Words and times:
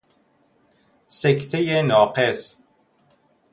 سکته 1.19 1.81
ناقص 1.89 2.41